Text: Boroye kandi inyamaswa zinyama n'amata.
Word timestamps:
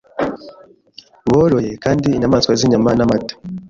Boroye 1.27 1.71
kandi 1.83 2.07
inyamaswa 2.11 2.51
zinyama 2.59 2.91
n'amata. 2.97 3.33